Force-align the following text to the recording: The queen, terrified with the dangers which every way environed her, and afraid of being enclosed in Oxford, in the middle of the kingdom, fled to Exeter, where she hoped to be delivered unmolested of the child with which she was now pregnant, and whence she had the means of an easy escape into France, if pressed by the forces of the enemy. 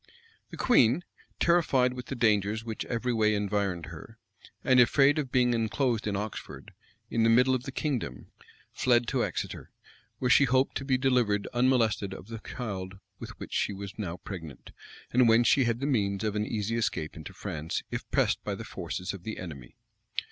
The 0.49 0.57
queen, 0.57 1.03
terrified 1.39 1.93
with 1.93 2.07
the 2.07 2.15
dangers 2.15 2.65
which 2.65 2.85
every 2.85 3.13
way 3.13 3.35
environed 3.35 3.85
her, 3.85 4.17
and 4.63 4.79
afraid 4.79 5.19
of 5.19 5.31
being 5.31 5.53
enclosed 5.53 6.07
in 6.07 6.15
Oxford, 6.15 6.73
in 7.11 7.21
the 7.21 7.29
middle 7.29 7.53
of 7.53 7.65
the 7.65 7.71
kingdom, 7.71 8.31
fled 8.71 9.07
to 9.09 9.23
Exeter, 9.23 9.69
where 10.17 10.27
she 10.31 10.45
hoped 10.45 10.75
to 10.77 10.85
be 10.85 10.97
delivered 10.97 11.47
unmolested 11.53 12.15
of 12.15 12.29
the 12.29 12.39
child 12.43 12.97
with 13.19 13.39
which 13.39 13.53
she 13.53 13.73
was 13.73 13.99
now 13.99 14.17
pregnant, 14.17 14.71
and 15.11 15.29
whence 15.29 15.47
she 15.47 15.65
had 15.65 15.79
the 15.81 15.85
means 15.85 16.23
of 16.23 16.35
an 16.35 16.47
easy 16.47 16.77
escape 16.77 17.15
into 17.15 17.31
France, 17.31 17.83
if 17.91 18.09
pressed 18.09 18.43
by 18.43 18.55
the 18.55 18.63
forces 18.65 19.13
of 19.13 19.21
the 19.21 19.37
enemy. 19.37 19.75